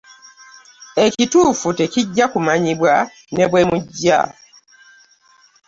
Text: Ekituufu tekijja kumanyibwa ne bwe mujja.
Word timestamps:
Ekituufu 1.05 1.67
tekijja 1.77 2.25
kumanyibwa 2.33 2.93
ne 3.35 3.45
bwe 3.49 3.61
mujja. 3.69 4.19